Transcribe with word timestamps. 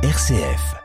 RCF. 0.00 0.76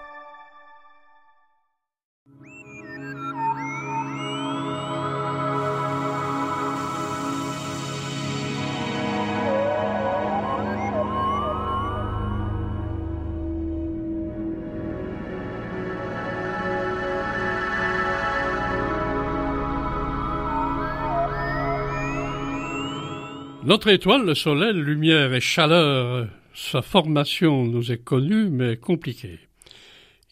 Notre 23.64 23.90
étoile, 23.90 24.26
le 24.26 24.34
Soleil, 24.34 24.74
lumière 24.74 25.32
et 25.36 25.40
chaleur, 25.40 26.26
sa 26.54 26.82
formation 26.82 27.66
nous 27.66 27.92
est 27.92 28.04
connue 28.04 28.50
mais 28.50 28.78
compliquée. 28.78 29.40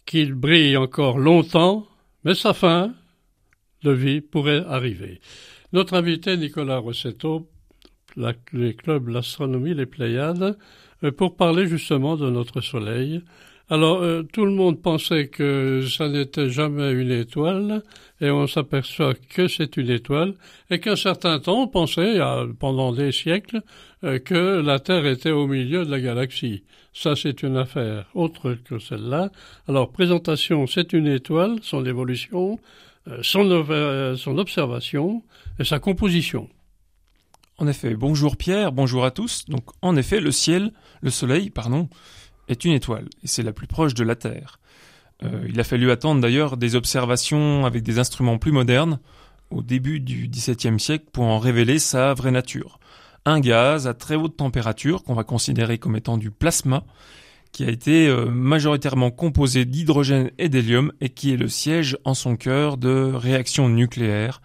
Qu'il 0.05 0.33
brille 0.33 0.77
encore 0.77 1.17
longtemps, 1.17 1.87
mais 2.23 2.35
sa 2.35 2.53
fin 2.53 2.93
de 3.83 3.91
vie 3.91 4.21
pourrait 4.21 4.63
arriver. 4.67 5.19
Notre 5.73 5.95
invité 5.95 6.37
Nicolas 6.37 6.77
Rossetto, 6.77 7.49
les 8.53 8.75
clubs 8.75 9.07
L'Astronomie, 9.07 9.73
les 9.73 9.85
Pléiades, 9.85 10.57
euh, 11.03 11.11
pour 11.11 11.35
parler 11.35 11.65
justement 11.67 12.17
de 12.17 12.29
notre 12.29 12.61
Soleil, 12.61 13.21
alors, 13.71 14.01
euh, 14.01 14.23
tout 14.23 14.43
le 14.43 14.51
monde 14.51 14.81
pensait 14.81 15.27
que 15.27 15.87
ça 15.87 16.09
n'était 16.09 16.49
jamais 16.49 16.91
une 16.91 17.09
étoile, 17.09 17.83
et 18.19 18.29
on 18.29 18.45
s'aperçoit 18.45 19.13
que 19.13 19.47
c'est 19.47 19.77
une 19.77 19.89
étoile, 19.89 20.33
et 20.69 20.81
qu'un 20.81 20.97
certain 20.97 21.39
temps, 21.39 21.61
on 21.61 21.67
pensait, 21.69 22.19
pendant 22.59 22.91
des 22.91 23.13
siècles, 23.13 23.61
euh, 24.03 24.19
que 24.19 24.59
la 24.59 24.79
Terre 24.79 25.05
était 25.05 25.31
au 25.31 25.47
milieu 25.47 25.85
de 25.85 25.89
la 25.89 26.01
galaxie. 26.01 26.63
Ça, 26.91 27.15
c'est 27.15 27.43
une 27.43 27.55
affaire 27.55 28.09
autre 28.13 28.57
que 28.65 28.77
celle-là. 28.77 29.31
Alors, 29.69 29.89
présentation, 29.93 30.67
c'est 30.67 30.91
une 30.91 31.07
étoile, 31.07 31.59
son 31.61 31.85
évolution, 31.85 32.59
euh, 33.07 33.19
son, 33.23 33.65
son 34.17 34.37
observation 34.37 35.23
et 35.59 35.63
sa 35.63 35.79
composition. 35.79 36.49
En 37.57 37.67
effet, 37.67 37.95
bonjour 37.95 38.35
Pierre, 38.35 38.73
bonjour 38.73 39.05
à 39.05 39.11
tous. 39.11 39.45
Donc, 39.45 39.63
en 39.81 39.95
effet, 39.95 40.19
le 40.19 40.31
ciel, 40.31 40.73
le 41.01 41.09
soleil, 41.09 41.49
pardon, 41.49 41.87
est 42.51 42.65
une 42.65 42.73
étoile, 42.73 43.07
et 43.23 43.27
c'est 43.27 43.43
la 43.43 43.53
plus 43.53 43.67
proche 43.67 43.93
de 43.93 44.03
la 44.03 44.15
Terre. 44.15 44.59
Euh, 45.23 45.45
il 45.49 45.59
a 45.59 45.63
fallu 45.63 45.91
attendre 45.91 46.21
d'ailleurs 46.21 46.57
des 46.57 46.75
observations 46.75 47.65
avec 47.65 47.83
des 47.83 47.99
instruments 47.99 48.37
plus 48.37 48.51
modernes 48.51 48.99
au 49.49 49.61
début 49.61 49.99
du 49.99 50.27
XVIIe 50.27 50.79
siècle 50.79 51.05
pour 51.11 51.25
en 51.25 51.39
révéler 51.39 51.79
sa 51.79 52.13
vraie 52.13 52.31
nature. 52.31 52.79
Un 53.25 53.39
gaz 53.39 53.87
à 53.87 53.93
très 53.93 54.15
haute 54.15 54.37
température 54.37 55.03
qu'on 55.03 55.13
va 55.13 55.23
considérer 55.23 55.77
comme 55.77 55.95
étant 55.95 56.17
du 56.17 56.31
plasma, 56.31 56.83
qui 57.51 57.65
a 57.65 57.69
été 57.69 58.07
euh, 58.07 58.25
majoritairement 58.27 59.11
composé 59.11 59.65
d'hydrogène 59.65 60.31
et 60.37 60.49
d'hélium 60.49 60.91
et 61.01 61.09
qui 61.09 61.33
est 61.33 61.37
le 61.37 61.49
siège 61.49 61.97
en 62.05 62.13
son 62.13 62.35
cœur 62.35 62.77
de 62.77 63.11
réactions 63.13 63.69
nucléaires 63.69 64.41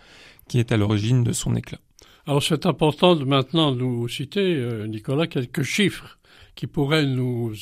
qui 0.49 0.59
est 0.59 0.73
à 0.73 0.77
l'origine 0.77 1.25
de 1.25 1.33
son 1.33 1.55
éclat. 1.55 1.79
Alors 2.27 2.43
c'est 2.43 2.67
important 2.67 3.15
de 3.15 3.25
maintenant 3.25 3.73
nous 3.73 4.09
citer, 4.09 4.57
euh, 4.57 4.87
Nicolas, 4.87 5.29
quelques 5.29 5.62
chiffres 5.62 6.19
qui 6.57 6.67
pourraient 6.67 7.07
nous 7.07 7.53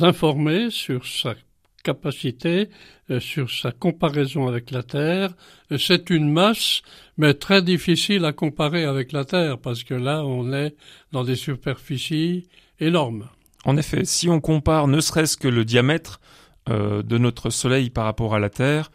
informer 0.00 0.70
sur 0.70 1.06
sa 1.06 1.34
capacité, 1.82 2.70
euh, 3.10 3.20
sur 3.20 3.50
sa 3.50 3.72
comparaison 3.72 4.48
avec 4.48 4.70
la 4.70 4.82
Terre. 4.82 5.34
Euh, 5.70 5.78
c'est 5.78 6.10
une 6.10 6.30
masse, 6.30 6.82
mais 7.18 7.34
très 7.34 7.62
difficile 7.62 8.24
à 8.24 8.32
comparer 8.32 8.84
avec 8.84 9.12
la 9.12 9.24
Terre, 9.24 9.58
parce 9.58 9.84
que 9.84 9.94
là, 9.94 10.24
on 10.24 10.52
est 10.52 10.74
dans 11.12 11.24
des 11.24 11.36
superficies 11.36 12.48
énormes. 12.80 13.28
En 13.64 13.76
effet, 13.76 14.04
si 14.04 14.28
on 14.28 14.40
compare 14.40 14.88
ne 14.88 15.00
serait-ce 15.00 15.36
que 15.36 15.48
le 15.48 15.64
diamètre 15.64 16.20
euh, 16.68 17.02
de 17.02 17.18
notre 17.18 17.50
Soleil 17.50 17.90
par 17.90 18.04
rapport 18.04 18.34
à 18.34 18.38
la 18.38 18.50
Terre, 18.50 18.90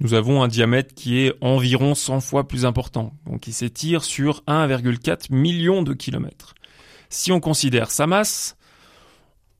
nous 0.00 0.14
avons 0.14 0.42
un 0.42 0.48
diamètre 0.48 0.94
qui 0.94 1.18
est 1.18 1.34
environ 1.40 1.94
100 1.94 2.20
fois 2.20 2.46
plus 2.46 2.64
important, 2.64 3.14
donc 3.26 3.40
qui 3.40 3.52
s'étire 3.52 4.04
sur 4.04 4.42
1,4 4.46 5.32
million 5.34 5.82
de 5.82 5.92
kilomètres. 5.92 6.54
Si 7.08 7.32
on 7.32 7.40
considère 7.40 7.90
sa 7.90 8.06
masse, 8.06 8.57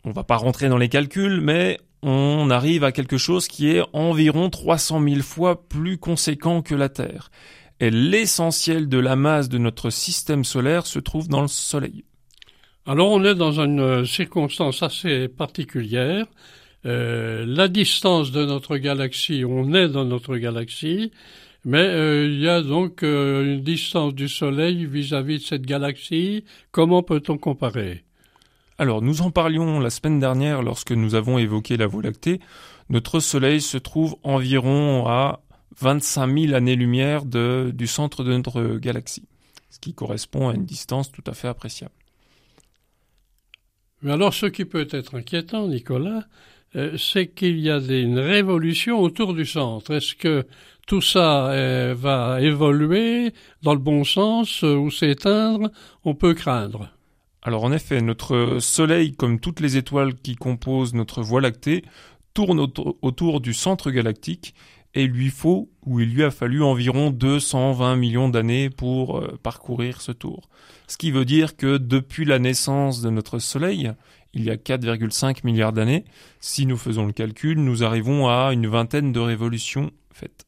on 0.08 0.12
va 0.12 0.24
pas 0.24 0.36
rentrer 0.36 0.69
dans 0.69 0.78
les 0.78 0.88
calculs, 0.88 1.41
mais 1.41 1.78
on 2.02 2.48
arrive 2.50 2.82
à 2.82 2.92
quelque 2.92 3.19
chose 3.19 3.46
qui 3.46 3.70
est 3.70 3.82
environ 3.92 4.48
300 4.48 5.02
000 5.02 5.20
fois 5.20 5.69
plus 5.69 5.98
conséquent 5.98 6.62
que 6.62 6.74
la 6.74 6.88
Terre. 6.88 7.30
Et 7.80 7.91
l'essentiel 7.91 8.88
de 8.88 8.98
la 8.98 9.16
masse 9.16 9.48
de 9.48 9.58
notre 9.58 9.91
système 9.91 10.44
solaire 10.44 10.86
se 10.86 10.98
trouve 10.98 11.28
dans 11.28 11.42
le 11.42 11.48
Soleil. 11.48 12.04
Alors 12.86 13.10
on 13.10 13.22
est 13.22 13.34
dans 13.34 13.60
une 13.60 14.06
circonstance 14.06 14.82
assez 14.82 15.28
particulière. 15.28 16.26
Euh, 16.86 17.44
la 17.46 17.69
distance 17.69 18.32
de 18.32 18.46
notre 18.46 18.78
galaxie, 18.78 19.44
on 19.44 19.75
est 19.75 19.88
dans 19.88 20.06
notre 20.06 20.36
galaxie, 20.38 21.12
mais 21.64 21.86
euh, 21.86 22.26
il 22.26 22.40
y 22.40 22.48
a 22.48 22.62
donc 22.62 23.02
euh, 23.02 23.44
une 23.44 23.62
distance 23.62 24.14
du 24.14 24.28
Soleil 24.28 24.86
vis 24.86 25.12
à 25.12 25.22
-vis 25.22 25.38
de 25.38 25.44
cette 25.44 25.66
galaxie. 25.66 26.44
Comment 26.70 27.02
peut-on 27.02 27.36
comparer? 27.36 28.07
Alors, 28.81 29.03
nous 29.03 29.22
en 29.22 29.33
parlions 29.33 29.81
la 29.81 29.91
semaine 29.91 30.21
dernière 30.21 30.62
lorsque 30.62 30.93
nous 30.93 31.16
avons 31.16 31.37
évoqué 31.37 31.77
la 31.77 31.89
Voie 31.89 32.03
lactée. 32.03 32.39
Notre 32.91 33.19
Soleil 33.19 33.61
se 33.61 33.77
trouve 33.77 34.16
environ 34.22 35.05
à 35.09 35.41
25 35.81 36.39
000 36.39 36.55
années-lumière 36.55 37.25
du 37.25 37.87
centre 37.88 38.22
de 38.22 38.37
notre 38.37 38.78
galaxie, 38.78 39.27
ce 39.71 39.81
qui 39.81 39.94
correspond 39.94 40.49
à 40.49 40.55
une 40.55 40.65
distance 40.65 41.11
tout 41.11 41.25
à 41.27 41.34
fait 41.34 41.49
appréciable. 41.49 41.94
Mais 44.03 44.12
alors, 44.12 44.33
ce 44.33 44.47
qui 44.47 44.65
peut 44.65 44.87
être 44.93 45.17
inquiétant, 45.17 45.67
Nicolas, 45.67 46.22
euh, 46.77 46.97
c'est 46.97 47.27
qu'il 47.27 47.59
y 47.59 47.71
a 47.71 47.78
une 47.78 48.21
révolution 48.21 49.00
autour 49.00 49.34
du 49.34 49.44
centre. 49.44 49.93
Est-ce 49.93 50.15
que 50.15 50.47
tout 50.87 51.00
ça 51.00 51.50
euh, 51.50 51.97
va 51.99 52.41
évoluer 52.41 53.33
dans 53.62 53.72
le 53.72 53.81
bon 53.81 54.05
sens 54.05 54.62
euh, 54.62 54.77
ou 54.77 54.93
s'éteindre? 54.93 55.72
On 56.05 56.15
peut 56.15 56.34
craindre. 56.34 56.93
Alors 57.43 57.65
en 57.65 57.72
effet, 57.72 58.00
notre 58.00 58.59
Soleil, 58.60 59.12
comme 59.15 59.41
toutes 59.41 59.60
les 59.60 59.76
étoiles 59.76 60.15
qui 60.15 60.34
composent 60.34 60.94
notre 60.94 61.22
Voie 61.22 61.41
lactée, 61.41 61.84
tourne 62.34 62.60
autour 62.60 63.41
du 63.41 63.54
centre 63.54 63.91
galactique 63.91 64.54
et 64.94 65.04
il 65.04 65.10
lui 65.10 65.28
faut, 65.28 65.71
ou 65.84 66.00
il 66.00 66.12
lui 66.12 66.25
a 66.25 66.31
fallu 66.31 66.62
environ 66.62 67.10
220 67.10 67.97
millions 67.97 68.28
d'années 68.28 68.71
pour 68.71 69.19
euh, 69.19 69.38
parcourir 69.43 70.00
ce 70.00 70.12
tour. 70.12 70.49
Ce 70.87 70.97
qui 70.97 71.10
veut 71.10 71.25
dire 71.25 71.56
que 71.56 71.76
depuis 71.76 72.25
la 72.25 72.38
naissance 72.38 73.03
de 73.03 73.10
notre 73.10 73.38
Soleil, 73.38 73.93
il 74.34 74.44
y 74.44 74.50
a 74.50 74.56
4,5 74.56 75.44
milliards 75.44 75.72
d'années, 75.72 76.05
si 76.41 76.66
nous 76.66 76.76
faisons 76.76 77.06
le 77.06 77.12
calcul, 77.12 77.59
nous 77.59 77.84
arrivons 77.84 78.28
à 78.28 78.53
une 78.53 78.66
vingtaine 78.66 79.12
de 79.12 79.20
révolutions 79.20 79.91
faites. 80.12 80.47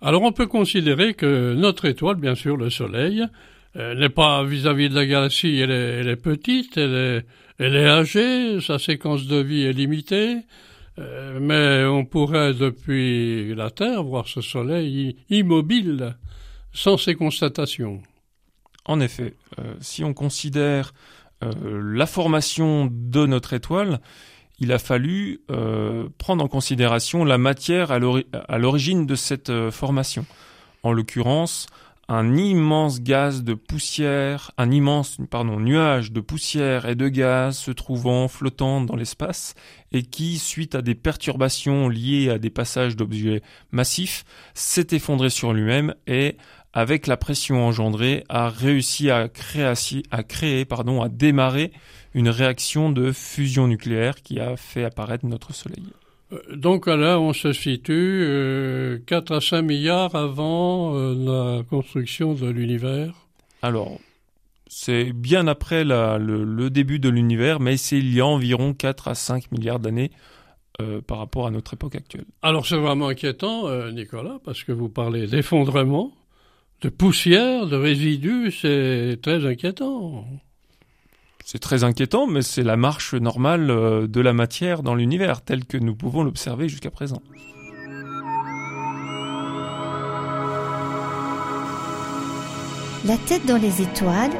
Alors 0.00 0.22
on 0.22 0.32
peut 0.32 0.46
considérer 0.46 1.14
que 1.14 1.54
notre 1.54 1.86
étoile, 1.86 2.16
bien 2.16 2.34
sûr 2.34 2.56
le 2.56 2.70
Soleil, 2.70 3.24
elle 3.74 3.98
n'est 3.98 4.08
pas 4.08 4.44
vis-à-vis 4.44 4.88
de 4.88 4.94
la 4.94 5.06
galaxie, 5.06 5.58
elle 5.58 5.70
est, 5.70 6.16
petite, 6.16 6.76
elle 6.76 6.94
est, 6.94 7.26
elle 7.58 7.76
est 7.76 7.88
âgée, 7.88 8.60
sa 8.60 8.78
séquence 8.78 9.26
de 9.26 9.36
vie 9.36 9.62
est 9.62 9.72
limitée, 9.72 10.38
euh, 10.98 11.38
mais 11.40 11.84
on 11.84 12.04
pourrait 12.04 12.54
depuis 12.54 13.54
la 13.54 13.70
Terre 13.70 14.04
voir 14.04 14.28
ce 14.28 14.40
Soleil 14.40 15.16
immobile, 15.28 16.16
sans 16.72 16.96
ces 16.96 17.14
constatations. 17.14 18.00
En 18.84 19.00
effet, 19.00 19.34
euh, 19.58 19.74
si 19.80 20.04
on 20.04 20.14
considère 20.14 20.94
euh, 21.42 21.50
la 21.82 22.06
formation 22.06 22.88
de 22.90 23.26
notre 23.26 23.54
étoile, 23.54 24.00
il 24.60 24.70
a 24.70 24.78
fallu 24.78 25.40
prendre 26.16 26.44
en 26.44 26.46
considération 26.46 27.24
la 27.24 27.38
matière 27.38 27.90
à 27.90 27.98
l'origine 28.58 29.04
de 29.04 29.16
cette 29.16 29.70
formation. 29.70 30.26
En 30.84 30.92
l'occurrence, 30.92 31.66
un 32.08 32.36
immense 32.36 33.00
gaz 33.00 33.44
de 33.44 33.54
poussière, 33.54 34.50
un 34.58 34.70
immense 34.70 35.18
pardon, 35.30 35.58
nuage 35.58 36.12
de 36.12 36.20
poussière 36.20 36.86
et 36.86 36.94
de 36.94 37.08
gaz 37.08 37.56
se 37.56 37.70
trouvant 37.70 38.28
flottant 38.28 38.80
dans 38.80 38.96
l'espace 38.96 39.54
et 39.92 40.02
qui, 40.02 40.38
suite 40.38 40.74
à 40.74 40.82
des 40.82 40.94
perturbations 40.94 41.88
liées 41.88 42.30
à 42.30 42.38
des 42.38 42.50
passages 42.50 42.96
d'objets 42.96 43.42
massifs, 43.70 44.24
s'est 44.54 44.88
effondré 44.90 45.30
sur 45.30 45.52
lui-même 45.52 45.94
et, 46.06 46.36
avec 46.72 47.06
la 47.06 47.16
pression 47.16 47.64
engendrée, 47.66 48.24
a 48.28 48.48
réussi 48.48 49.10
à 49.10 49.28
créer, 49.28 49.72
à 50.10 50.22
créer 50.22 50.64
pardon, 50.64 51.02
à 51.02 51.08
démarrer 51.08 51.72
une 52.14 52.28
réaction 52.28 52.90
de 52.90 53.12
fusion 53.12 53.68
nucléaire 53.68 54.22
qui 54.22 54.40
a 54.40 54.56
fait 54.56 54.84
apparaître 54.84 55.26
notre 55.26 55.54
Soleil. 55.54 55.84
Euh, 56.34 56.56
donc 56.56 56.86
là, 56.86 57.18
on 57.18 57.32
se 57.32 57.52
situe 57.52 59.02
4 59.06 59.30
euh, 59.30 59.36
à 59.36 59.40
5 59.40 59.62
milliards 59.62 60.14
avant 60.14 60.94
euh, 60.94 61.14
la 61.58 61.62
construction 61.64 62.34
de 62.34 62.46
l'univers. 62.46 63.14
Alors, 63.62 63.98
c'est 64.66 65.12
bien 65.12 65.46
après 65.46 65.84
le, 65.84 66.68
début 66.68 66.98
de 66.98 67.08
l'univers, 67.08 67.60
mais 67.60 67.76
c'est 67.76 67.98
il 67.98 68.12
y 68.14 68.20
a 68.20 68.26
environ 68.26 68.74
4 68.74 69.08
à 69.08 69.14
5 69.14 69.52
milliards 69.52 69.78
d'années 69.78 70.10
par 71.06 71.18
rapport 71.18 71.46
à 71.46 71.52
notre 71.52 71.74
époque 71.74 71.94
actuelle. 71.94 72.24
Alors 72.42 72.66
c'est 72.66 72.76
vraiment 72.76 73.06
inquiétant, 73.06 73.70
Nicolas, 73.92 74.40
parce 74.44 74.64
que 74.64 74.72
vous 74.72 74.88
parlez 74.88 75.28
d'effondrement, 75.28 76.10
de 76.80 76.88
poussière, 76.88 77.66
de 77.66 77.76
résidus, 77.76 78.50
c'est 78.50 79.20
très 79.22 79.46
inquiétant. 79.46 80.26
C'est 81.46 81.58
très 81.58 81.84
inquiétant, 81.84 82.26
mais 82.26 82.40
c'est 82.40 82.62
la 82.62 82.78
marche 82.78 83.12
normale 83.12 83.70
euh, 83.70 84.06
de 84.06 84.22
la 84.22 84.32
matière 84.32 84.82
dans 84.82 84.94
l'univers, 84.94 85.42
telle 85.42 85.66
que 85.66 85.76
nous 85.76 85.94
pouvons 85.94 86.24
l'observer 86.24 86.70
jusqu'à 86.70 86.90
présent. 86.90 87.20
La 93.04 93.18
tête 93.18 93.44
dans 93.44 93.58
les 93.58 93.82
étoiles, 93.82 94.32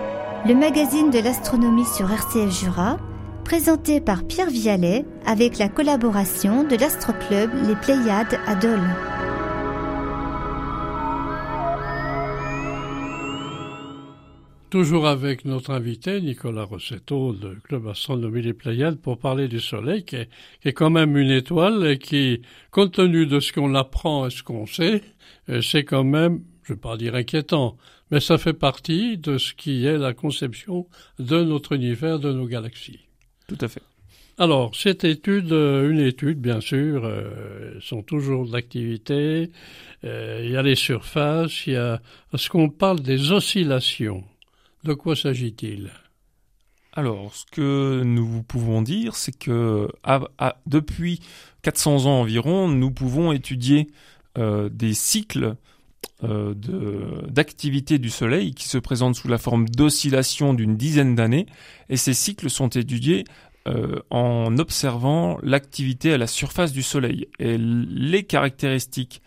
le 0.46 0.54
magazine 0.54 1.10
de 1.10 1.18
l'astronomie 1.18 1.84
sur 1.84 2.10
RCF 2.10 2.58
Jura, 2.58 2.96
présenté 3.44 4.00
par 4.00 4.24
Pierre 4.24 4.48
Vialet 4.48 5.04
avec 5.26 5.58
la 5.58 5.68
collaboration 5.68 6.64
de 6.64 6.74
l'astroclub 6.74 7.50
Les 7.68 7.76
Pléiades 7.76 8.40
à 8.46 8.54
Dole. 8.54 9.13
Toujours 14.74 15.06
avec 15.06 15.44
notre 15.44 15.70
invité 15.70 16.20
Nicolas 16.20 16.64
Rossetto 16.64 17.32
de 17.32 17.54
Club 17.62 17.86
Astronomie 17.86 18.42
Les 18.42 18.54
Pléiades 18.54 18.98
pour 18.98 19.18
parler 19.18 19.46
du 19.46 19.60
Soleil 19.60 20.04
qui 20.04 20.16
est, 20.16 20.28
qui 20.60 20.66
est, 20.66 20.72
quand 20.72 20.90
même 20.90 21.16
une 21.16 21.30
étoile 21.30 21.86
et 21.86 21.96
qui, 21.96 22.42
compte 22.72 22.94
tenu 22.94 23.24
de 23.24 23.38
ce 23.38 23.52
qu'on 23.52 23.76
apprend 23.76 24.26
et 24.26 24.30
ce 24.30 24.42
qu'on 24.42 24.66
sait, 24.66 25.00
euh, 25.48 25.62
c'est 25.62 25.84
quand 25.84 26.02
même, 26.02 26.42
je 26.64 26.72
ne 26.72 26.74
vais 26.74 26.80
pas 26.80 26.96
dire 26.96 27.14
inquiétant, 27.14 27.76
mais 28.10 28.18
ça 28.18 28.36
fait 28.36 28.52
partie 28.52 29.16
de 29.16 29.38
ce 29.38 29.54
qui 29.54 29.86
est 29.86 29.96
la 29.96 30.12
conception 30.12 30.88
de 31.20 31.44
notre 31.44 31.70
univers, 31.76 32.18
de 32.18 32.32
nos 32.32 32.46
galaxies. 32.46 33.06
Tout 33.46 33.58
à 33.60 33.68
fait. 33.68 33.82
Alors, 34.36 34.74
cette 34.74 35.04
étude, 35.04 35.52
euh, 35.52 35.88
une 35.88 36.00
étude, 36.00 36.40
bien 36.40 36.60
sûr, 36.60 37.04
euh, 37.04 37.78
sont 37.80 38.02
toujours 38.02 38.48
d'activité. 38.48 39.52
Euh, 40.02 40.42
il 40.44 40.50
y 40.50 40.56
a 40.56 40.62
les 40.62 40.74
surfaces, 40.74 41.68
il 41.68 41.74
y 41.74 41.76
a 41.76 42.02
ce 42.34 42.48
qu'on 42.48 42.70
parle 42.70 42.98
des 42.98 43.30
oscillations. 43.30 44.24
De 44.84 44.92
quoi 44.92 45.16
s'agit-il? 45.16 45.90
Alors, 46.92 47.34
ce 47.34 47.46
que 47.50 48.02
nous 48.04 48.42
pouvons 48.42 48.82
dire, 48.82 49.16
c'est 49.16 49.36
que 49.36 49.88
depuis 50.66 51.20
400 51.62 52.04
ans 52.04 52.20
environ, 52.20 52.68
nous 52.68 52.90
pouvons 52.90 53.32
étudier 53.32 53.88
euh, 54.36 54.68
des 54.68 54.92
cycles 54.92 55.56
euh, 56.22 56.54
d'activité 57.28 57.98
du 57.98 58.10
Soleil 58.10 58.54
qui 58.54 58.68
se 58.68 58.76
présentent 58.76 59.16
sous 59.16 59.26
la 59.26 59.38
forme 59.38 59.70
d'oscillations 59.70 60.52
d'une 60.52 60.76
dizaine 60.76 61.14
d'années, 61.14 61.46
et 61.88 61.96
ces 61.96 62.14
cycles 62.14 62.50
sont 62.50 62.68
étudiés 62.68 63.24
euh, 63.66 64.00
en 64.10 64.58
observant 64.58 65.38
l'activité 65.42 66.12
à 66.12 66.18
la 66.18 66.26
surface 66.26 66.72
du 66.72 66.82
Soleil. 66.82 67.26
Et 67.38 67.56
les 67.56 68.24
caractéristiques 68.24 69.22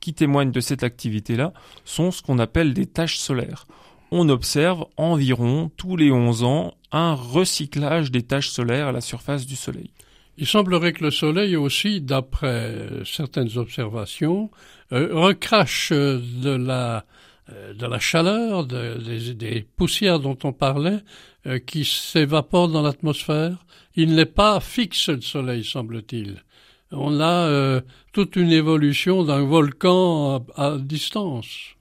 qui 0.00 0.12
témoignent 0.12 0.52
de 0.52 0.60
cette 0.60 0.82
activité-là 0.82 1.54
sont 1.86 2.10
ce 2.10 2.20
qu'on 2.20 2.38
appelle 2.38 2.74
des 2.74 2.84
taches 2.84 3.16
solaires 3.16 3.66
on 4.10 4.28
observe 4.28 4.86
environ 4.96 5.70
tous 5.76 5.96
les 5.96 6.10
11 6.10 6.44
ans 6.44 6.74
un 6.92 7.14
recyclage 7.14 8.10
des 8.10 8.22
taches 8.22 8.50
solaires 8.50 8.88
à 8.88 8.92
la 8.92 9.00
surface 9.00 9.46
du 9.46 9.56
Soleil. 9.56 9.90
Il 10.36 10.46
semblerait 10.46 10.92
que 10.92 11.04
le 11.04 11.10
Soleil 11.10 11.54
aussi, 11.56 12.00
d'après 12.00 12.88
certaines 13.04 13.56
observations, 13.56 14.50
euh, 14.92 15.08
recrache 15.12 15.92
de 15.92 16.50
la, 16.50 17.04
euh, 17.52 17.72
de 17.72 17.86
la 17.86 18.00
chaleur, 18.00 18.66
des, 18.66 19.66
poussières 19.76 20.18
dont 20.18 20.38
on 20.42 20.52
parlait, 20.52 21.00
euh, 21.46 21.58
qui 21.58 21.84
s'évaporent 21.84 22.68
dans 22.68 22.82
l'atmosphère. 22.82 23.64
Il 23.94 24.14
n'est 24.14 24.26
pas 24.26 24.58
fixe 24.60 25.08
le 25.08 25.20
Soleil, 25.20 25.64
semble-t-il. 25.64 26.42
On 26.90 27.20
a 27.20 27.80
toute 28.12 28.36
une 28.36 28.52
évolution 28.52 29.24
d'un 29.24 29.42
volcan 29.42 30.44
à 30.54 30.76
distance. 30.78 31.74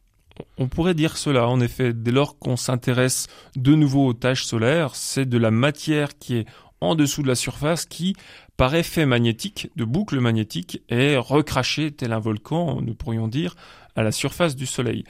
On 0.58 0.68
pourrait 0.68 0.94
dire 0.94 1.18
cela, 1.18 1.48
en 1.48 1.60
effet, 1.60 1.94
dès 1.94 2.12
lors 2.12 2.38
qu'on 2.40 2.58
s'intéresse 2.58 3.28
de 3.56 3.76
nouveau 3.76 4.08
aux 4.08 4.14
tâches 4.14 4.46
solaires, 4.46 4.96
c'est 4.96 5.28
de 5.28 5.38
la 5.38 5.52
matière 5.52 6.18
qui 6.18 6.38
est 6.38 6.46
en 6.82 6.96
dessous 6.96 7.24
de 7.24 7.28
la 7.28 7.36
surface 7.36 7.86
qui, 7.86 8.16
par 8.58 8.76
effet 8.76 9.06
magnétique, 9.06 9.70
de 9.76 9.86
boucle 9.86 10.20
magnétique, 10.20 10.82
est 10.90 11.16
recrachée 11.18 11.92
tel 11.92 12.12
un 12.14 12.20
volcan, 12.20 12.82
nous 12.82 12.94
pourrions 12.94 13.28
dire, 13.28 13.56
à 13.96 14.04
la 14.04 14.12
surface 14.12 14.56
du 14.56 14.66
Soleil. 14.66 15.04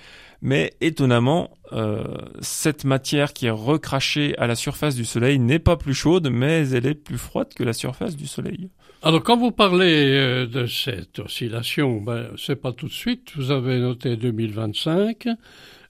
Mais 0.46 0.74
étonnamment, 0.82 1.52
euh, 1.72 2.04
cette 2.42 2.84
matière 2.84 3.32
qui 3.32 3.46
est 3.46 3.50
recrachée 3.50 4.38
à 4.38 4.46
la 4.46 4.56
surface 4.56 4.94
du 4.94 5.06
Soleil 5.06 5.40
n'est 5.40 5.58
pas 5.58 5.78
plus 5.78 5.94
chaude, 5.94 6.30
mais 6.30 6.68
elle 6.72 6.86
est 6.86 6.96
plus 6.96 7.18
froide 7.18 7.54
que 7.56 7.64
la 7.64 7.72
surface 7.72 8.18
du 8.18 8.28
Soleil. 8.28 8.70
Alors, 9.04 9.24
quand 9.24 9.38
vous 9.38 9.52
parlez 9.52 10.18
euh, 10.18 10.46
de 10.46 10.66
cette 10.66 11.20
oscillation, 11.20 12.02
ben, 12.02 12.28
c'est 12.38 12.58
pas 12.58 12.74
tout 12.74 12.88
de 12.88 12.94
suite. 12.94 13.32
Vous 13.38 13.52
avez 13.52 13.80
noté 13.80 14.18
2025, 14.18 15.30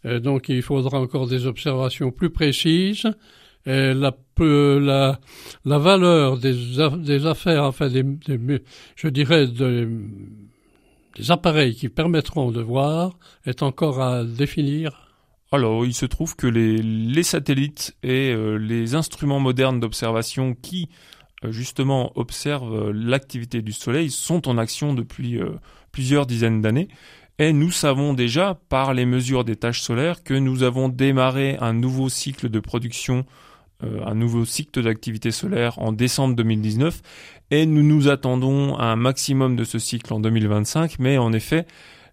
euh, 0.05 0.19
donc 0.19 0.49
il 0.49 0.61
faudra 0.61 0.99
encore 0.99 1.27
des 1.27 1.47
observations 1.47 2.11
plus 2.11 2.29
précises. 2.29 3.07
Et 3.65 3.93
la, 3.95 4.13
la, 4.37 5.19
la 5.65 5.77
valeur 5.79 6.37
des, 6.37 6.53
des 6.97 7.25
affaires, 7.25 7.63
enfin, 7.63 7.89
des, 7.89 8.03
je 8.95 9.07
dirais, 9.07 9.47
des 9.47 9.87
appareils 11.29 11.75
qui 11.75 11.89
permettront 11.89 12.51
de 12.51 12.61
voir 12.61 13.17
est 13.45 13.63
encore 13.63 14.01
à 14.01 14.23
définir. 14.23 15.03
Alors, 15.51 15.85
il 15.85 15.93
se 15.93 16.07
trouve 16.07 16.35
que 16.35 16.47
les, 16.47 16.77
les 16.77 17.21
satellites 17.21 17.95
et 18.01 18.31
euh, 18.31 18.55
les 18.55 18.95
instruments 18.95 19.39
modernes 19.39 19.79
d'observation 19.79 20.55
qui 20.55 20.89
euh, 21.43 21.51
justement 21.51 22.11
observent 22.15 22.89
euh, 22.89 22.91
l'activité 22.91 23.61
du 23.61 23.71
Soleil 23.71 24.09
sont 24.09 24.49
en 24.49 24.57
action 24.57 24.95
depuis 24.95 25.39
plusieurs 25.91 26.25
dizaines 26.25 26.61
d'années. 26.61 26.87
Et 27.37 27.53
nous 27.53 27.71
savons 27.71 28.13
déjà, 28.13 28.59
par 28.69 28.95
les 28.95 29.05
mesures 29.05 29.43
des 29.43 29.55
tâches 29.55 29.81
solaires, 29.81 30.23
que 30.23 30.33
nous 30.33 30.63
avons 30.63 30.89
démarré 30.89 31.57
un 31.61 31.73
nouveau 31.73 32.09
cycle 32.09 32.49
de 32.49 32.59
production, 32.59 33.25
un 34.05 34.15
nouveau 34.15 34.45
cycle 34.45 34.81
d'activité 34.83 35.31
solaire 35.31 35.79
en 35.79 35.91
décembre 35.91 36.35
2019, 36.35 37.01
et 37.51 37.65
nous 37.65 37.83
nous 37.83 38.07
attendons 38.07 38.75
à 38.77 38.85
un 38.85 38.95
maximum 38.95 39.55
de 39.55 39.63
ce 39.63 39.79
cycle 39.79 40.13
en 40.13 40.19
2025, 40.19 40.99
mais 40.99 41.17
en 41.17 41.33
effet, 41.33 41.65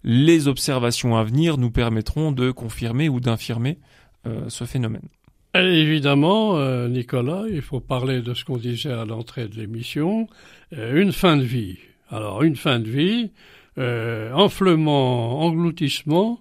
les 0.03 0.47
observations 0.47 1.15
à 1.15 1.23
venir 1.23 1.57
nous 1.57 1.71
permettront 1.71 2.31
de 2.31 2.51
confirmer 2.51 3.09
ou 3.09 3.19
d'infirmer 3.19 3.77
ce 4.47 4.65
phénomène. 4.65 5.07
Évidemment, 5.53 6.57
euh, 6.57 6.87
Nicolas, 6.87 7.43
il 7.49 7.61
faut 7.61 7.81
parler 7.81 8.21
de 8.21 8.33
ce 8.33 8.45
qu'on 8.45 8.57
disait 8.57 8.91
à 8.91 9.03
l'entrée 9.03 9.49
de 9.49 9.55
l'émission, 9.55 10.27
euh, 10.77 11.01
une 11.01 11.11
fin 11.11 11.35
de 11.35 11.43
vie. 11.43 11.77
Alors, 12.09 12.43
une 12.43 12.55
fin 12.55 12.79
de 12.79 12.89
vie, 12.89 13.31
euh, 13.77 14.31
enflement, 14.31 15.41
engloutissement, 15.41 16.39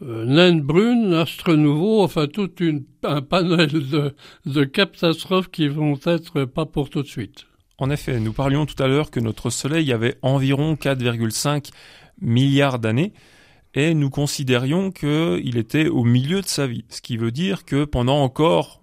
naine 0.00 0.60
brune, 0.60 1.14
astre 1.14 1.54
nouveau, 1.54 2.02
enfin 2.02 2.26
tout 2.26 2.50
une, 2.60 2.84
un 3.02 3.22
panel 3.22 3.70
de, 3.70 4.14
de 4.46 4.64
catastrophes 4.64 5.50
qui 5.50 5.68
vont 5.68 5.98
être 6.06 6.44
pas 6.44 6.66
pour 6.66 6.90
tout 6.90 7.02
de 7.02 7.08
suite. 7.08 7.46
En 7.78 7.90
effet, 7.90 8.20
nous 8.20 8.32
parlions 8.32 8.66
tout 8.66 8.80
à 8.82 8.86
l'heure 8.86 9.10
que 9.10 9.20
notre 9.20 9.50
Soleil 9.50 9.92
avait 9.92 10.16
environ 10.22 10.74
4,5 10.74 11.70
milliards 12.20 12.78
d'années 12.78 13.12
et 13.74 13.94
nous 13.94 14.10
considérions 14.10 14.90
qu'il 14.90 15.56
était 15.56 15.88
au 15.88 16.04
milieu 16.04 16.42
de 16.42 16.46
sa 16.46 16.66
vie. 16.66 16.84
Ce 16.88 17.00
qui 17.00 17.16
veut 17.16 17.30
dire 17.30 17.64
que 17.64 17.84
pendant 17.84 18.22
encore 18.22 18.79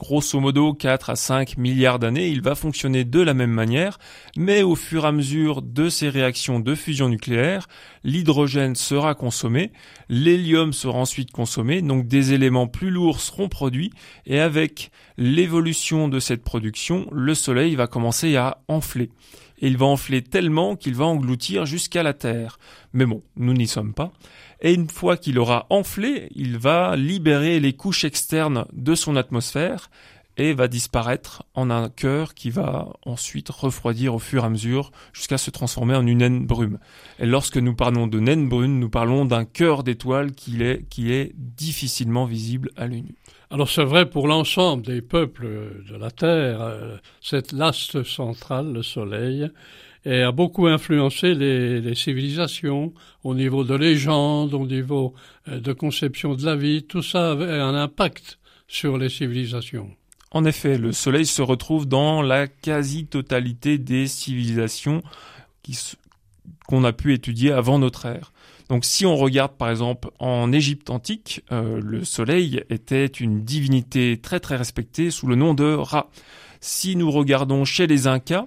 grosso 0.00 0.40
modo 0.40 0.72
4 0.72 1.10
à 1.10 1.16
5 1.16 1.58
milliards 1.58 1.98
d'années, 1.98 2.28
il 2.28 2.40
va 2.40 2.54
fonctionner 2.54 3.04
de 3.04 3.20
la 3.20 3.34
même 3.34 3.50
manière, 3.50 3.98
mais 4.36 4.62
au 4.62 4.74
fur 4.74 5.04
et 5.04 5.08
à 5.08 5.12
mesure 5.12 5.60
de 5.60 5.90
ces 5.90 6.08
réactions 6.08 6.58
de 6.58 6.74
fusion 6.74 7.10
nucléaire, 7.10 7.68
l'hydrogène 8.02 8.74
sera 8.74 9.14
consommé, 9.14 9.72
l'hélium 10.08 10.72
sera 10.72 10.98
ensuite 10.98 11.30
consommé, 11.30 11.82
donc 11.82 12.08
des 12.08 12.32
éléments 12.32 12.66
plus 12.66 12.90
lourds 12.90 13.20
seront 13.20 13.50
produits, 13.50 13.92
et 14.24 14.40
avec 14.40 14.90
l'évolution 15.18 16.08
de 16.08 16.18
cette 16.18 16.42
production, 16.42 17.06
le 17.12 17.34
Soleil 17.34 17.74
va 17.74 17.86
commencer 17.86 18.36
à 18.36 18.62
enfler 18.68 19.10
et 19.60 19.66
il 19.66 19.76
va 19.76 19.86
enfler 19.86 20.22
tellement 20.22 20.76
qu'il 20.76 20.94
va 20.94 21.04
engloutir 21.04 21.66
jusqu'à 21.66 22.02
la 22.02 22.14
Terre. 22.14 22.58
Mais 22.92 23.04
bon, 23.04 23.22
nous 23.36 23.52
n'y 23.52 23.66
sommes 23.66 23.94
pas. 23.94 24.10
Et 24.62 24.74
une 24.74 24.88
fois 24.88 25.16
qu'il 25.16 25.38
aura 25.38 25.66
enflé, 25.70 26.28
il 26.34 26.58
va 26.58 26.94
libérer 26.96 27.60
les 27.60 27.72
couches 27.72 28.04
externes 28.04 28.66
de 28.72 28.94
son 28.94 29.16
atmosphère 29.16 29.90
et 30.36 30.52
va 30.54 30.68
disparaître 30.68 31.44
en 31.54 31.70
un 31.70 31.88
cœur 31.88 32.34
qui 32.34 32.50
va 32.50 32.88
ensuite 33.04 33.50
refroidir 33.50 34.14
au 34.14 34.18
fur 34.18 34.42
et 34.42 34.46
à 34.46 34.48
mesure 34.48 34.90
jusqu'à 35.12 35.38
se 35.38 35.50
transformer 35.50 35.94
en 35.94 36.06
une 36.06 36.18
naine 36.18 36.46
brume. 36.46 36.78
Et 37.18 37.26
lorsque 37.26 37.56
nous 37.56 37.74
parlons 37.74 38.06
de 38.06 38.20
naine 38.20 38.48
brune, 38.48 38.80
nous 38.80 38.88
parlons 38.88 39.24
d'un 39.24 39.44
cœur 39.44 39.82
d'étoile 39.82 40.32
qui 40.32 40.62
est, 40.62 40.88
qui 40.88 41.12
est 41.12 41.32
difficilement 41.36 42.24
visible 42.24 42.70
à 42.76 42.86
l'œil 42.86 43.02
nu. 43.02 43.14
Alors 43.50 43.68
c'est 43.68 43.84
vrai 43.84 44.08
pour 44.08 44.28
l'ensemble 44.28 44.84
des 44.84 45.02
peuples 45.02 45.82
de 45.90 45.96
la 45.96 46.10
Terre, 46.10 46.62
euh, 46.62 46.96
cette 47.20 47.52
laste 47.52 48.04
centrale, 48.04 48.72
le 48.72 48.82
Soleil, 48.82 49.50
et 50.04 50.22
a 50.22 50.32
beaucoup 50.32 50.66
influencé 50.66 51.34
les, 51.34 51.94
civilisations 51.94 52.92
au 53.24 53.34
niveau 53.34 53.64
de 53.64 53.74
légendes, 53.74 54.54
au 54.54 54.66
niveau 54.66 55.14
euh, 55.48 55.60
de 55.60 55.72
conception 55.72 56.34
de 56.34 56.44
la 56.44 56.56
vie. 56.56 56.82
Tout 56.84 57.02
ça 57.02 57.32
avait 57.32 57.58
un 57.60 57.74
impact 57.74 58.38
sur 58.66 58.96
les 58.98 59.08
civilisations. 59.08 59.90
En 60.30 60.44
effet, 60.44 60.78
le 60.78 60.92
Soleil 60.92 61.26
se 61.26 61.42
retrouve 61.42 61.88
dans 61.88 62.22
la 62.22 62.46
quasi-totalité 62.46 63.78
des 63.78 64.06
civilisations 64.06 65.02
qu'on 66.66 66.84
a 66.84 66.92
pu 66.92 67.12
étudier 67.12 67.52
avant 67.52 67.78
notre 67.78 68.06
ère. 68.06 68.32
Donc 68.68 68.84
si 68.84 69.04
on 69.04 69.16
regarde 69.16 69.52
par 69.56 69.68
exemple 69.68 70.10
en 70.20 70.52
Égypte 70.52 70.90
antique, 70.90 71.42
euh, 71.50 71.80
le 71.82 72.04
soleil 72.04 72.62
était 72.70 73.06
une 73.06 73.42
divinité 73.42 74.20
très 74.22 74.38
très 74.38 74.54
respectée 74.54 75.10
sous 75.10 75.26
le 75.26 75.34
nom 75.34 75.54
de 75.54 75.64
Ra. 75.64 76.08
Si 76.60 76.94
nous 76.94 77.10
regardons 77.10 77.64
chez 77.64 77.88
les 77.88 78.06
Incas, 78.06 78.46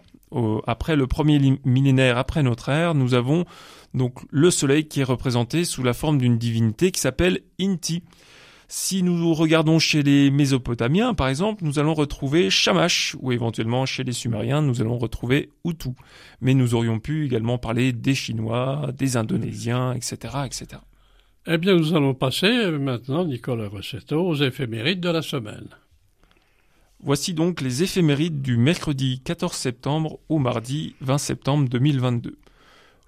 après 0.68 0.96
le 0.96 1.08
premier 1.08 1.60
millénaire 1.66 2.18
après 2.18 2.44
notre 2.44 2.70
ère, 2.70 2.96
nous 2.96 3.14
avons 3.14 3.46
donc 3.94 4.20
le 4.32 4.50
soleil 4.50 4.88
qui 4.88 5.02
est 5.02 5.06
représenté 5.06 5.66
sous 5.66 5.84
la 5.84 5.94
forme 5.94 6.18
d'une 6.18 6.38
divinité 6.38 6.92
qui 6.92 7.00
s'appelle 7.00 7.42
Inti. 7.60 8.04
Si 8.68 9.04
nous 9.04 9.36
regardons 9.36 9.78
chez 9.78 10.02
les 10.02 10.32
Mésopotamiens, 10.32 11.14
par 11.14 11.28
exemple, 11.28 11.64
nous 11.64 11.78
allons 11.78 11.94
retrouver 11.94 12.50
Shamash, 12.50 13.16
ou 13.20 13.32
éventuellement 13.32 13.86
chez 13.86 14.04
les 14.04 14.14
Sumériens, 14.14 14.64
nous 14.64 14.82
allons 14.82 14.98
retrouver 14.98 15.52
Utu. 15.64 15.90
Mais 16.42 16.56
nous 16.56 16.74
aurions 16.74 17.00
pu 17.00 17.26
également 17.26 17.60
parler 17.60 17.94
des 17.94 18.16
Chinois, 18.16 18.90
des 18.98 19.16
Indonésiens, 19.16 19.94
etc., 19.94 20.16
etc. 20.46 20.82
Eh 21.46 21.58
bien, 21.60 21.76
nous 21.76 21.94
allons 21.94 22.16
passer 22.16 22.72
maintenant, 22.72 23.26
Nicolas 23.26 23.68
Rossetto, 23.68 24.20
aux 24.26 24.36
éphémérides 24.36 25.02
de 25.02 25.10
la 25.10 25.22
semaine. 25.22 25.68
Voici 27.06 27.34
donc 27.34 27.60
les 27.60 27.84
éphémérides 27.84 28.42
du 28.42 28.56
mercredi 28.56 29.20
14 29.26 29.52
septembre 29.52 30.20
au 30.30 30.40
mardi 30.40 30.96
20 31.02 31.18
septembre 31.18 31.68
2022. 31.68 32.38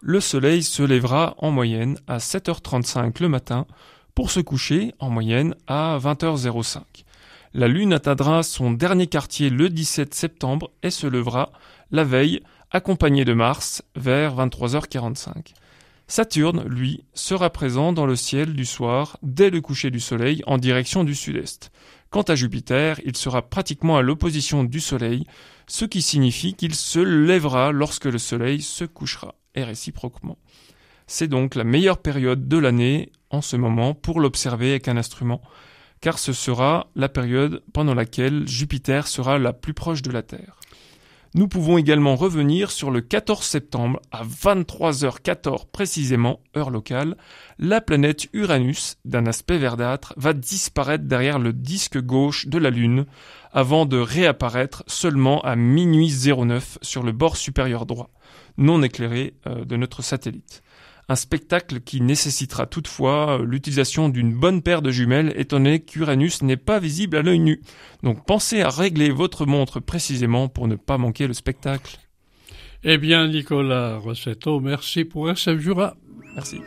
Le 0.02 0.20
soleil 0.20 0.64
se 0.64 0.84
lèvera 0.84 1.36
en 1.38 1.50
moyenne 1.50 1.98
à 2.06 2.18
7h35 2.18 3.22
le 3.22 3.30
matin 3.30 3.66
pour 4.14 4.32
se 4.32 4.42
coucher 4.42 4.94
en 5.00 5.10
moyenne 5.10 5.56
à 5.68 5.98
20h05. 5.98 6.82
La 7.54 7.70
Lune 7.70 7.94
atteindra 7.94 8.44
son 8.44 8.72
dernier 8.72 9.08
quartier 9.08 9.50
le 9.50 9.70
17 9.70 10.14
septembre 10.14 10.72
et 10.84 10.90
se 10.90 11.08
levera 11.08 11.54
la 11.90 12.04
veille 12.04 12.42
accompagnée 12.72 13.24
de 13.24 13.34
Mars 13.34 13.82
vers 13.96 14.36
23h45. 14.36 15.54
Saturne, 16.08 16.64
lui, 16.68 17.06
sera 17.14 17.50
présent 17.50 17.94
dans 17.94 18.06
le 18.06 18.18
ciel 18.18 18.54
du 18.54 18.66
soir 18.66 19.18
dès 19.24 19.50
le 19.50 19.62
coucher 19.62 19.90
du 19.90 20.00
Soleil 20.00 20.44
en 20.46 20.58
direction 20.58 21.04
du 21.06 21.16
sud-est. 21.16 21.72
Quant 22.16 22.22
à 22.22 22.36
Jupiter, 22.36 23.02
il 23.04 23.18
sera 23.18 23.42
pratiquement 23.42 23.98
à 23.98 24.02
l'opposition 24.02 24.64
du 24.64 24.80
Soleil, 24.80 25.26
ce 25.68 25.84
qui 25.84 26.02
signifie 26.02 26.54
qu'il 26.54 26.74
se 26.74 27.00
lèvera 27.00 27.74
lorsque 27.74 28.06
le 28.06 28.20
Soleil 28.20 28.62
se 28.62 28.86
couchera, 28.86 29.36
et 29.54 29.66
réciproquement. 29.66 30.38
C'est 31.08 31.28
donc 31.28 31.56
la 31.56 31.66
meilleure 31.66 31.98
période 31.98 32.48
de 32.48 32.58
l'année 32.58 33.12
en 33.32 33.42
ce 33.42 33.58
moment 33.58 33.94
pour 33.94 34.22
l'observer 34.22 34.70
avec 34.70 34.88
un 34.88 34.96
instrument, 34.96 35.42
car 36.00 36.18
ce 36.18 36.32
sera 36.32 36.90
la 36.96 37.10
période 37.10 37.62
pendant 37.74 37.94
laquelle 37.94 38.48
Jupiter 38.48 39.08
sera 39.08 39.38
la 39.38 39.52
plus 39.52 39.74
proche 39.74 40.02
de 40.02 40.12
la 40.12 40.22
Terre. 40.22 40.62
Nous 41.38 41.50
pouvons 41.50 41.78
également 41.78 42.16
revenir 42.16 42.72
sur 42.72 42.92
le 42.92 43.02
14 43.02 43.44
septembre 43.44 44.00
à 44.10 44.24
23h14 44.24 45.66
précisément, 45.70 46.40
heure 46.56 46.70
locale, 46.70 47.18
la 47.60 47.82
planète 47.82 48.30
Uranus, 48.32 48.96
d'un 49.04 49.26
aspect 49.26 49.58
verdâtre, 49.58 50.14
va 50.16 50.32
disparaître 50.32 51.04
derrière 51.04 51.38
le 51.38 51.52
disque 51.52 52.02
gauche 52.02 52.48
de 52.48 52.58
la 52.58 52.70
Lune 52.70 53.06
avant 53.52 53.86
de 53.86 53.98
réapparaître 53.98 54.86
seulement 54.88 55.42
à 55.42 55.58
minuit 55.58 56.10
09 56.10 56.78
sur 56.82 57.04
le 57.04 57.12
bord 57.12 57.36
supérieur 57.36 57.86
droit, 57.86 58.12
non 58.58 58.82
éclairé 58.82 59.34
euh, 59.46 59.66
de 59.66 59.76
notre 59.76 60.02
satellite 60.02 60.64
un 61.08 61.16
spectacle 61.16 61.82
qui 61.82 62.02
nécessitera 62.02 62.66
toutefois 62.66 63.40
euh, 63.40 63.46
l'utilisation 63.46 64.10
d'une 64.10 64.34
bonne 64.34 64.62
paire 64.62 64.82
de 64.82 64.92
jumelles 64.92 65.34
étant 65.36 65.58
donné 65.58 65.80
qu'Uranus 65.80 66.42
n'est 66.42 66.58
pas 66.58 66.80
visible 66.80 67.18
à 67.18 67.22
l'œil 67.22 67.40
nu. 67.40 67.62
Donc 68.04 68.26
pensez 68.26 68.62
à 68.62 68.70
régler 68.70 69.12
votre 69.12 69.46
montre 69.46 69.80
précisément 69.80 70.48
pour 70.48 70.68
ne 70.68 70.76
pas 70.76 70.98
manquer 70.98 71.28
le 71.28 71.34
spectacle. 71.34 71.98
Eh 72.84 72.98
bien 72.98 73.28
Nicolas 73.28 73.98
Rossetto, 73.98 74.60
merci 74.60 75.06
pour 75.06 75.30
SF 75.30 75.60
Jura. 75.60 75.96
Merci. 76.36 76.62